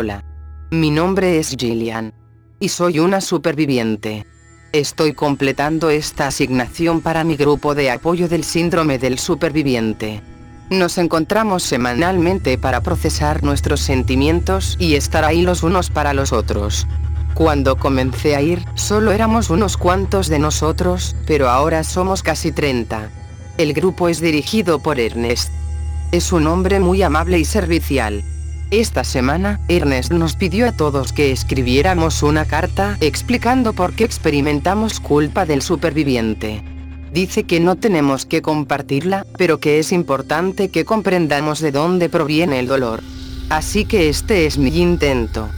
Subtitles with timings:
[0.00, 0.24] Hola.
[0.70, 2.14] Mi nombre es Gillian.
[2.58, 4.24] Y soy una superviviente.
[4.72, 10.22] Estoy completando esta asignación para mi grupo de apoyo del síndrome del superviviente.
[10.70, 16.86] Nos encontramos semanalmente para procesar nuestros sentimientos y estar ahí los unos para los otros.
[17.34, 23.10] Cuando comencé a ir, solo éramos unos cuantos de nosotros, pero ahora somos casi 30.
[23.58, 25.52] El grupo es dirigido por Ernest.
[26.10, 28.24] Es un hombre muy amable y servicial.
[28.70, 35.00] Esta semana, Ernest nos pidió a todos que escribiéramos una carta explicando por qué experimentamos
[35.00, 36.62] culpa del superviviente.
[37.12, 42.60] Dice que no tenemos que compartirla, pero que es importante que comprendamos de dónde proviene
[42.60, 43.00] el dolor.
[43.48, 45.48] Así que este es mi intento.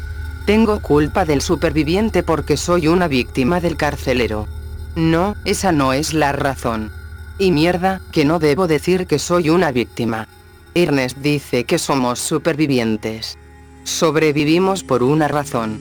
[0.47, 4.48] Tengo culpa del superviviente porque soy una víctima del carcelero.
[4.97, 6.91] No, esa no es la razón.
[7.39, 10.28] Y mierda, que no debo decir que soy una víctima.
[10.75, 13.37] Ernest dice que somos supervivientes.
[13.84, 15.78] Sobrevivimos por una razón.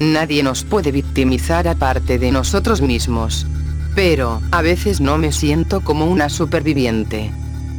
[0.00, 3.46] Nadie nos puede victimizar aparte de nosotros mismos.
[3.94, 7.30] Pero, a veces no me siento como una superviviente.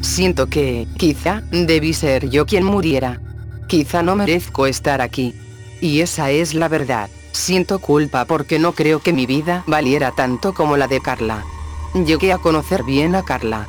[0.02, 3.20] Siento que, quizá, debí ser yo quien muriera.
[3.68, 5.36] Quizá no merezco estar aquí.
[5.82, 7.10] Y esa es la verdad.
[7.32, 11.44] Siento culpa porque no creo que mi vida valiera tanto como la de Carla.
[11.94, 13.68] Llegué a conocer bien a Carla.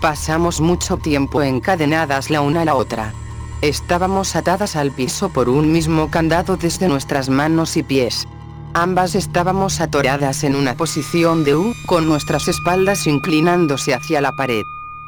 [0.00, 3.12] Pasamos mucho tiempo encadenadas la una a la otra.
[3.62, 8.28] Estábamos atadas al piso por un mismo candado desde nuestras manos y pies.
[8.74, 14.62] Ambas estábamos atoradas en una posición de U, con nuestras espaldas inclinándose hacia la pared.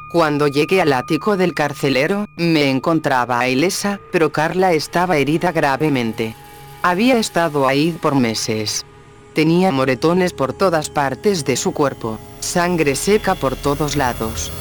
[0.09, 6.35] Cuando llegué al ático del carcelero, me encontraba ilesa, pero Carla estaba herida gravemente.
[6.81, 8.85] Había estado ahí por meses.
[9.33, 14.51] Tenía moretones por todas partes de su cuerpo, sangre seca por todos lados.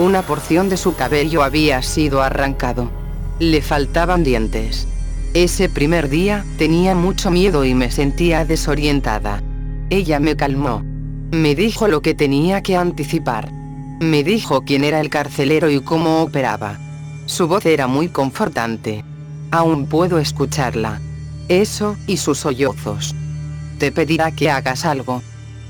[0.00, 2.90] Una porción de su cabello había sido arrancado.
[3.38, 4.88] Le faltaban dientes.
[5.34, 9.42] Ese primer día, tenía mucho miedo y me sentía desorientada.
[9.90, 10.82] Ella me calmó.
[11.32, 13.52] Me dijo lo que tenía que anticipar.
[14.00, 16.78] Me dijo quién era el carcelero y cómo operaba.
[17.26, 19.04] Su voz era muy confortante.
[19.50, 20.98] Aún puedo escucharla.
[21.48, 23.14] Eso, y sus sollozos.
[23.76, 25.20] Te pedirá que hagas algo.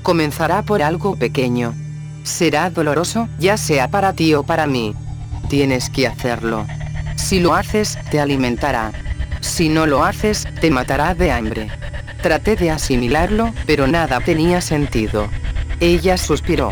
[0.03, 1.73] Comenzará por algo pequeño.
[2.23, 4.93] Será doloroso, ya sea para ti o para mí.
[5.49, 6.65] Tienes que hacerlo.
[7.15, 8.91] Si lo haces, te alimentará.
[9.41, 11.69] Si no lo haces, te matará de hambre.
[12.21, 15.27] Traté de asimilarlo, pero nada tenía sentido.
[15.79, 16.71] Ella suspiró.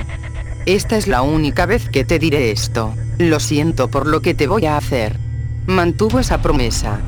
[0.66, 2.94] Esta es la única vez que te diré esto.
[3.18, 5.18] Lo siento por lo que te voy a hacer.
[5.66, 7.00] Mantuvo esa promesa.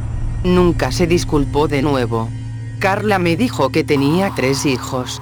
[0.44, 2.29] Nunca se disculpó de nuevo.
[2.79, 5.22] Carla me dijo que tenía tres hijos.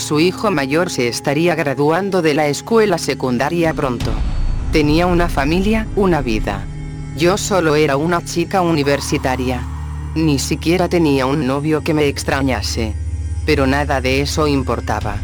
[0.00, 4.10] Su hijo mayor se estaría graduando de la escuela secundaria pronto.
[4.72, 6.64] Tenía una familia, una vida.
[7.18, 9.62] Yo solo era una chica universitaria.
[10.14, 12.94] Ni siquiera tenía un novio que me extrañase.
[13.44, 15.18] Pero nada de eso importaba.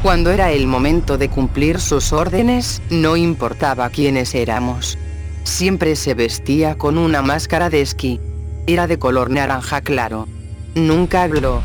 [0.00, 4.96] Cuando era el momento de cumplir sus órdenes, no importaba quiénes éramos.
[5.42, 8.20] Siempre se vestía con una máscara de esquí.
[8.68, 10.28] Era de color naranja claro.
[10.76, 11.62] Nunca habló.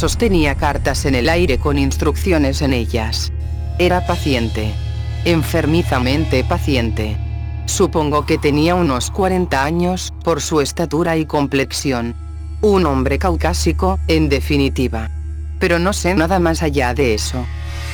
[0.00, 3.30] Sostenía cartas en el aire con instrucciones en ellas.
[3.78, 4.72] Era paciente.
[5.26, 7.18] Enfermizamente paciente.
[7.66, 12.16] Supongo que tenía unos 40 años, por su estatura y complexión.
[12.62, 15.10] Un hombre caucásico, en definitiva.
[15.58, 17.44] Pero no sé nada más allá de eso.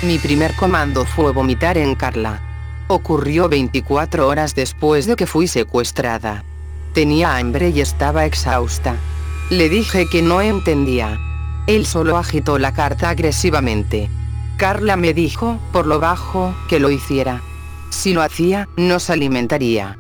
[0.03, 2.41] Mi primer comando fue vomitar en Carla.
[2.87, 6.45] Ocurrió 24 horas después de que fui secuestrada.
[6.95, 8.95] Tenía hambre y estaba exhausta.
[9.51, 11.19] Le dije que no entendía.
[11.67, 14.09] Él solo agitó la carta agresivamente.
[14.57, 17.43] Carla me dijo, por lo bajo, que lo hiciera.
[17.91, 19.99] Si lo hacía, nos alimentaría.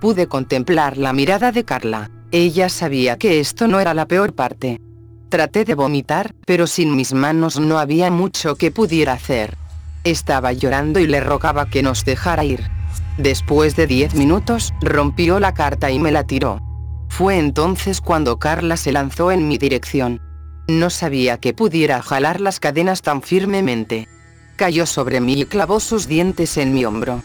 [0.00, 2.10] Pude contemplar la mirada de Carla.
[2.30, 4.80] Ella sabía que esto no era la peor parte.
[5.28, 9.56] Traté de vomitar, pero sin mis manos no había mucho que pudiera hacer.
[10.04, 12.70] Estaba llorando y le rogaba que nos dejara ir.
[13.18, 16.60] Después de diez minutos, rompió la carta y me la tiró.
[17.08, 20.27] Fue entonces cuando Carla se lanzó en mi dirección.
[20.68, 24.06] No sabía que pudiera jalar las cadenas tan firmemente.
[24.56, 27.22] Cayó sobre mí y clavó sus dientes en mi hombro.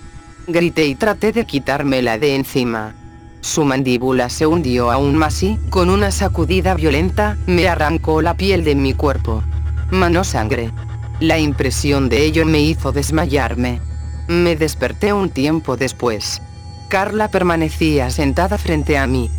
[0.47, 2.95] Grité y traté de quitármela de encima.
[3.41, 8.63] Su mandíbula se hundió aún más y, con una sacudida violenta, me arrancó la piel
[8.63, 9.43] de mi cuerpo.
[9.91, 10.71] Manó sangre.
[11.19, 13.81] La impresión de ello me hizo desmayarme.
[14.29, 16.41] Me desperté un tiempo después.
[16.87, 19.29] Carla permanecía sentada frente a mí.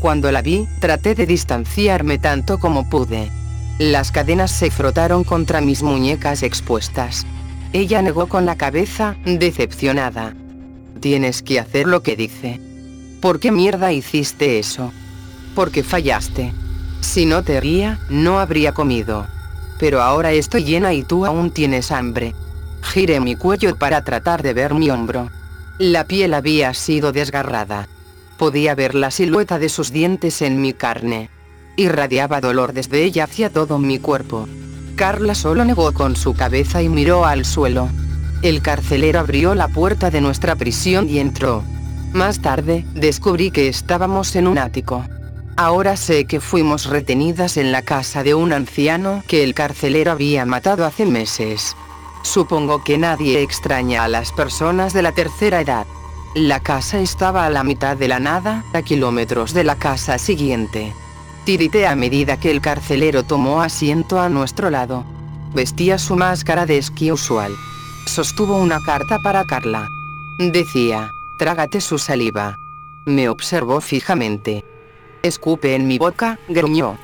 [0.00, 3.30] Cuando la vi, traté de distanciarme tanto como pude.
[3.78, 7.26] Las cadenas se frotaron contra mis muñecas expuestas.
[7.72, 10.32] Ella negó con la cabeza, decepcionada.
[11.00, 12.60] Tienes que hacer lo que dice.
[13.20, 14.92] ¿Por qué mierda hiciste eso?
[15.56, 16.52] Porque fallaste.
[17.00, 19.26] Si no te ría, no habría comido.
[19.80, 22.32] Pero ahora estoy llena y tú aún tienes hambre.
[22.80, 25.30] Giré mi cuello para tratar de ver mi hombro.
[25.78, 27.88] La piel había sido desgarrada.
[28.38, 31.28] Podía ver la silueta de sus dientes en mi carne.
[31.76, 34.48] Irradiaba dolor desde ella hacia todo mi cuerpo.
[34.94, 37.88] Carla solo negó con su cabeza y miró al suelo.
[38.42, 41.64] El carcelero abrió la puerta de nuestra prisión y entró.
[42.12, 45.04] Más tarde, descubrí que estábamos en un ático.
[45.56, 50.44] Ahora sé que fuimos retenidas en la casa de un anciano que el carcelero había
[50.44, 51.76] matado hace meses.
[52.22, 55.86] Supongo que nadie extraña a las personas de la tercera edad.
[56.34, 60.92] La casa estaba a la mitad de la nada, a kilómetros de la casa siguiente.
[61.44, 65.04] Tirité a medida que el carcelero tomó asiento a nuestro lado.
[65.54, 67.52] Vestía su máscara de esquí usual.
[68.06, 69.86] Sostuvo una carta para Carla.
[70.38, 72.56] Decía, trágate su saliva.
[73.04, 74.64] Me observó fijamente.
[75.22, 76.96] Escupe en mi boca, gruñó.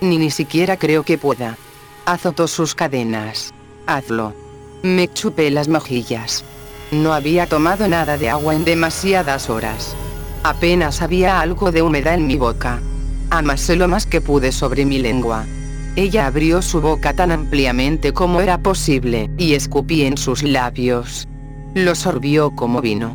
[0.00, 1.56] Ni ni siquiera creo que pueda.
[2.06, 3.54] Azotó sus cadenas.
[3.86, 4.34] Hazlo.
[4.82, 6.44] Me chupé las mejillas.
[6.90, 9.94] No había tomado nada de agua en demasiadas horas.
[10.42, 12.80] Apenas había algo de humedad en mi boca.
[13.30, 15.44] Amasé lo más que pude sobre mi lengua.
[15.96, 21.26] Ella abrió su boca tan ampliamente como era posible, y escupí en sus labios.
[21.74, 23.14] Lo sorbió como vino.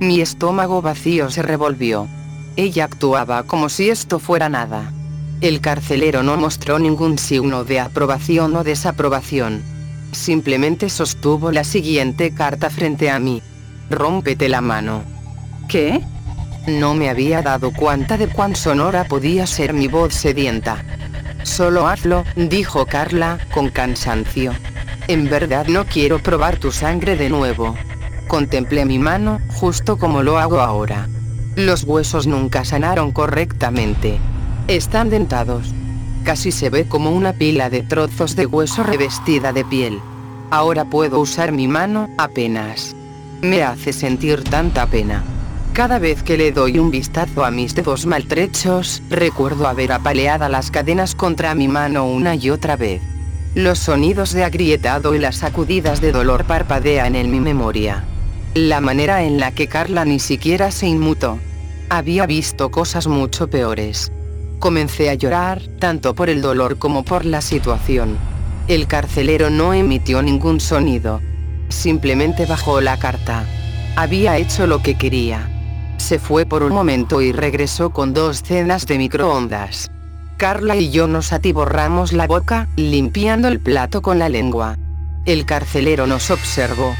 [0.00, 2.08] Mi estómago vacío se revolvió.
[2.56, 4.92] Ella actuaba como si esto fuera nada.
[5.40, 9.62] El carcelero no mostró ningún signo de aprobación o desaprobación.
[10.12, 13.42] Simplemente sostuvo la siguiente carta frente a mí.
[13.90, 15.02] Rómpete la mano.
[15.68, 16.04] ¿Qué?
[16.66, 20.84] No me había dado cuenta de cuán sonora podía ser mi voz sedienta.
[21.42, 24.52] Solo hazlo, dijo Carla, con cansancio.
[25.08, 27.74] En verdad no quiero probar tu sangre de nuevo.
[28.28, 31.08] Contemplé mi mano, justo como lo hago ahora.
[31.56, 34.18] Los huesos nunca sanaron correctamente.
[34.68, 35.74] Están dentados.
[36.22, 40.00] Casi se ve como una pila de trozos de hueso revestida de piel.
[40.50, 42.94] Ahora puedo usar mi mano, apenas.
[43.40, 45.24] Me hace sentir tanta pena.
[45.72, 50.70] Cada vez que le doy un vistazo a mis dedos maltrechos, recuerdo haber apaleado las
[50.70, 53.00] cadenas contra mi mano una y otra vez.
[53.54, 58.04] Los sonidos de agrietado y las sacudidas de dolor parpadean en mi memoria.
[58.54, 61.38] La manera en la que Carla ni siquiera se inmutó.
[61.88, 64.12] Había visto cosas mucho peores.
[64.58, 68.18] Comencé a llorar, tanto por el dolor como por la situación.
[68.68, 71.22] El carcelero no emitió ningún sonido.
[71.70, 73.46] Simplemente bajó la carta.
[73.96, 75.48] Había hecho lo que quería.
[76.02, 79.88] Se fue por un momento y regresó con dos cenas de microondas.
[80.36, 84.76] Carla y yo nos atiborramos la boca, limpiando el plato con la lengua.
[85.26, 86.92] El carcelero nos observó.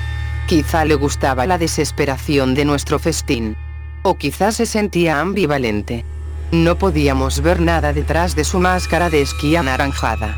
[0.47, 3.57] Quizá le gustaba la desesperación de nuestro festín.
[4.05, 6.05] O quizá se sentía ambivalente.
[6.53, 10.37] No podíamos ver nada detrás de su máscara de esquí anaranjada.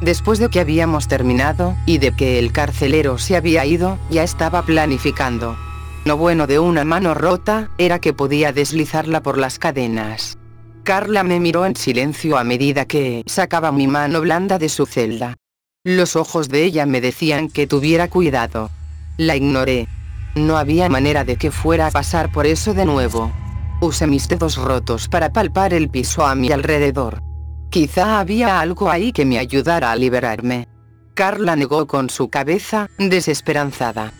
[0.00, 4.62] Después de que habíamos terminado, y de que el carcelero se había ido, ya estaba
[4.62, 5.58] planificando.
[6.06, 10.38] Lo bueno de una mano rota, era que podía deslizarla por las cadenas.
[10.84, 15.34] Carla me miró en silencio a medida que sacaba mi mano blanda de su celda.
[15.82, 18.70] Los ojos de ella me decían que tuviera cuidado.
[19.16, 19.88] La ignoré.
[20.36, 23.32] No había manera de que fuera a pasar por eso de nuevo.
[23.80, 27.20] Usé mis dedos rotos para palpar el piso a mi alrededor.
[27.68, 30.68] Quizá había algo ahí que me ayudara a liberarme.
[31.14, 34.12] Carla negó con su cabeza, desesperanzada.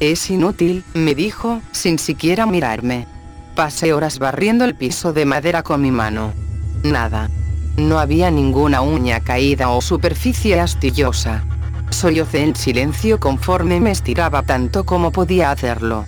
[0.00, 3.06] Es inútil, me dijo, sin siquiera mirarme.
[3.54, 6.32] Pasé horas barriendo el piso de madera con mi mano.
[6.82, 7.30] Nada.
[7.76, 11.44] No había ninguna uña caída o superficie astillosa.
[11.90, 16.06] Sollocé en silencio conforme me estiraba tanto como podía hacerlo.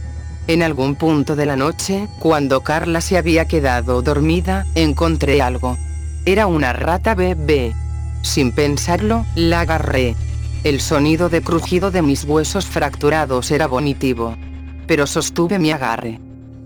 [0.48, 5.76] En algún punto de la noche, cuando Carla se había quedado dormida, encontré algo.
[6.24, 7.74] Era una rata bebé.
[8.22, 10.16] Sin pensarlo, la agarré.
[10.66, 14.36] El sonido de crujido de mis huesos fracturados era bonitivo.
[14.88, 16.18] Pero sostuve mi agarre.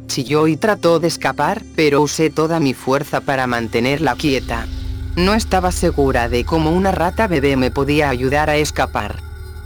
[0.07, 4.67] Chilló y trató de escapar, pero usé toda mi fuerza para mantenerla quieta.
[5.17, 9.17] No estaba segura de cómo una rata bebé me podía ayudar a escapar.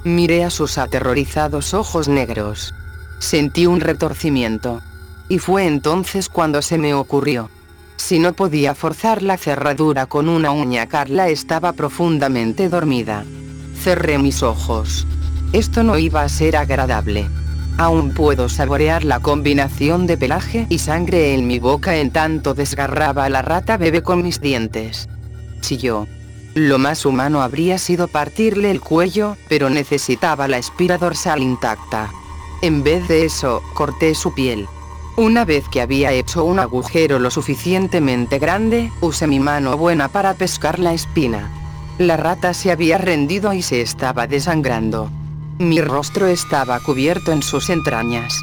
[0.02, 2.74] Miré a sus aterrorizados ojos negros.
[3.20, 4.82] Sentí un retorcimiento.
[5.28, 7.50] Y fue entonces cuando se me ocurrió.
[7.98, 13.24] Si no podía forzar la cerradura con una uña, Carla estaba profundamente dormida.
[13.82, 15.06] Cerré mis ojos.
[15.52, 17.28] Esto no iba a ser agradable.
[17.76, 23.24] Aún puedo saborear la combinación de pelaje y sangre en mi boca en tanto desgarraba
[23.24, 25.08] a la rata bebé con mis dientes.
[25.60, 26.06] Chilló.
[26.54, 32.12] Lo más humano habría sido partirle el cuello, pero necesitaba la espira dorsal intacta.
[32.62, 34.68] En vez de eso, corté su piel.
[35.16, 40.34] Una vez que había hecho un agujero lo suficientemente grande, usé mi mano buena para
[40.34, 41.50] pescar la espina.
[41.98, 45.10] La rata se había rendido y se estaba desangrando.
[45.60, 48.42] Mi rostro estaba cubierto en sus entrañas.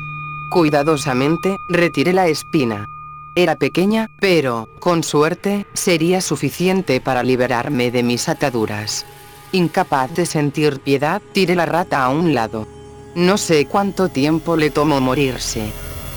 [0.52, 2.88] Cuidadosamente, retiré la espina.
[3.36, 9.06] Era pequeña, pero, con suerte, sería suficiente para liberarme de mis ataduras.
[9.52, 12.70] Incapaz de sentir piedad, tiré la rata a un lado.
[13.16, 15.74] No sé cuánto tiempo le tomó morirse.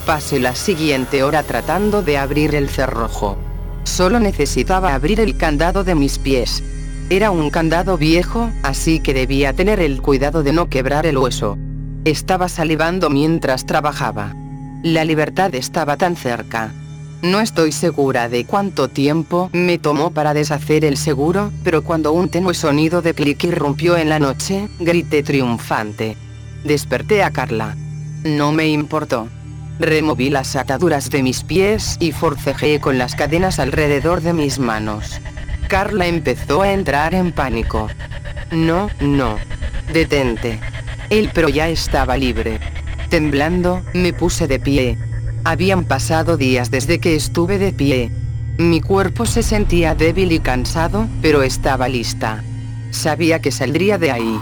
[0.07, 3.37] Pasé la siguiente hora tratando de abrir el cerrojo.
[3.83, 6.63] Solo necesitaba abrir el candado de mis pies.
[7.11, 11.59] Era un candado viejo, así que debía tener el cuidado de no quebrar el hueso.
[12.07, 14.35] Estaba salivando mientras trabajaba.
[14.83, 16.73] La libertad estaba tan cerca.
[17.23, 22.31] No estoy segura de cuánto tiempo me tomó para deshacer el seguro, pero cuando un
[22.31, 26.17] tenue sonido de clic irrumpió en la noche, grité triunfante.
[26.65, 27.77] Desperté a Carla.
[28.25, 29.29] No me importó.
[29.79, 35.21] Removí las ataduras de mis pies y forcejeé con las cadenas alrededor de mis manos.
[35.69, 37.89] Carla empezó a entrar en pánico.
[38.51, 39.37] No, no.
[39.93, 40.61] Detente.
[41.11, 42.61] El pro ya estaba libre.
[43.09, 44.99] Temblando, me puse de pie.
[45.45, 48.11] Habían pasado días desde que estuve de pie.
[48.59, 52.43] Mi cuerpo se sentía débil y cansado, pero estaba lista.
[52.91, 54.41] Sabía que saldría de ahí.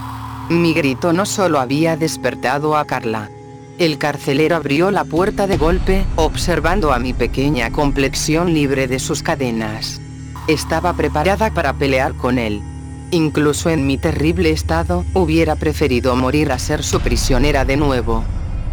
[0.48, 3.30] Mi grito no solo había despertado a Carla.
[3.78, 9.22] El carcelero abrió la puerta de golpe, observando a mi pequeña complexión libre de sus
[9.22, 10.00] cadenas.
[10.48, 12.62] Estaba preparada para pelear con él.
[13.12, 18.24] Incluso en mi terrible estado, hubiera preferido morir a ser su prisionera de nuevo.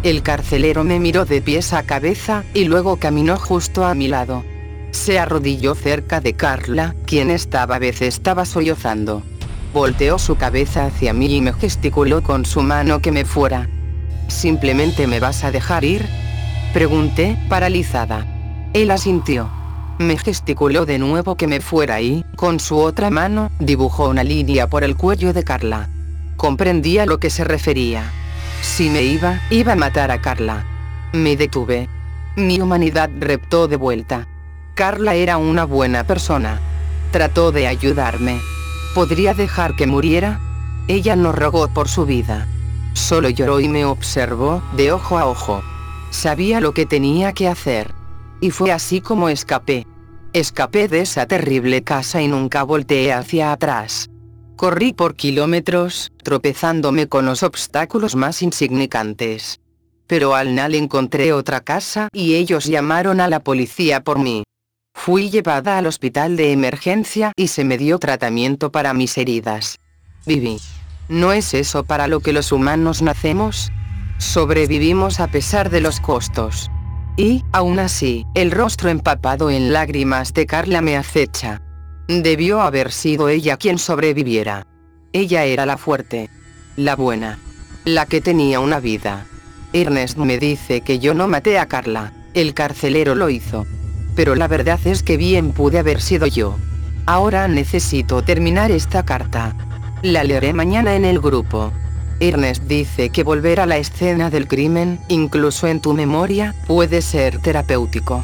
[0.02, 4.42] El carcelero me miró de pies a cabeza, y luego caminó justo a mi lado.
[4.90, 9.22] Se arrodilló cerca de Carla, quien esta vez estaba sollozando.
[9.72, 13.68] Volteó su cabeza hacia mí y me gesticuló con su mano que me fuera.
[14.26, 16.08] ¿Simplemente me vas a dejar ir?
[16.72, 18.26] Pregunté, paralizada.
[18.72, 19.59] Él asintió.
[20.00, 24.66] Me gesticuló de nuevo que me fuera y, con su otra mano, dibujó una línea
[24.66, 25.90] por el cuello de Carla.
[26.38, 28.10] Comprendía lo que se refería.
[28.62, 30.64] Si me iba, iba a matar a Carla.
[31.12, 31.90] Me detuve.
[32.34, 34.26] Mi humanidad reptó de vuelta.
[34.74, 36.58] Carla era una buena persona.
[37.10, 38.40] Trató de ayudarme.
[38.94, 40.40] ¿Podría dejar que muriera?
[40.88, 42.48] Ella no rogó por su vida.
[42.94, 45.62] Solo lloró y me observó, de ojo a ojo.
[46.08, 47.92] Sabía lo que tenía que hacer.
[48.40, 49.86] Y fue así como escapé.
[50.32, 54.08] Escapé de esa terrible casa y nunca volteé hacia atrás.
[54.54, 59.58] Corrí por kilómetros, tropezándome con los obstáculos más insignificantes.
[60.06, 64.44] Pero al final encontré otra casa y ellos llamaron a la policía por mí.
[64.94, 69.80] Fui llevada al hospital de emergencia y se me dio tratamiento para mis heridas.
[70.26, 70.58] Viví.
[71.08, 73.72] ¿No es eso para lo que los humanos nacemos?
[74.18, 76.70] Sobrevivimos a pesar de los costos.
[77.20, 81.60] Y, aún así, el rostro empapado en lágrimas de Carla me acecha.
[82.08, 84.66] Debió haber sido ella quien sobreviviera.
[85.12, 86.30] Ella era la fuerte.
[86.76, 87.38] La buena.
[87.84, 89.26] La que tenía una vida.
[89.74, 92.14] Ernest me dice que yo no maté a Carla.
[92.32, 93.66] El carcelero lo hizo.
[94.16, 96.56] Pero la verdad es que bien pude haber sido yo.
[97.04, 99.54] Ahora necesito terminar esta carta.
[100.00, 101.70] La leeré mañana en el grupo.
[102.20, 107.38] Ernest dice que volver a la escena del crimen, incluso en tu memoria, puede ser
[107.38, 108.22] terapéutico.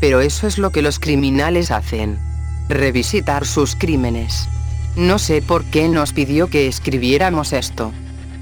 [0.00, 2.18] Pero eso es lo que los criminales hacen.
[2.68, 4.48] Revisitar sus crímenes.
[4.94, 7.92] No sé por qué nos pidió que escribiéramos esto.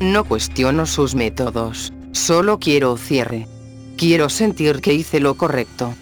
[0.00, 3.46] No cuestiono sus métodos, solo quiero cierre.
[3.96, 5.94] Quiero sentir que hice lo correcto.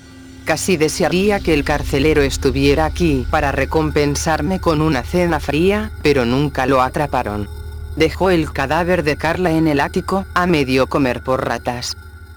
[0.45, 6.67] Casi desearía que el carcelero estuviera aquí para recompensarme con una cena fría, pero nunca
[6.67, 7.58] lo atraparon.
[7.99, 11.97] Dejó el cadáver de Carla en el ático, a medio comer por ratas.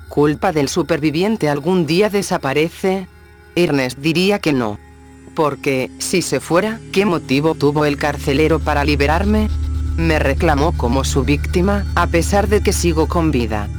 [0.10, 3.08] ¿Culpa del superviviente algún día desaparece?
[3.54, 4.80] Ernest diría que no.
[5.36, 9.50] Porque, si se fuera, ¿qué motivo tuvo el carcelero para liberarme?
[9.98, 13.70] Me reclamó como su víctima, a pesar de que sigo con vida.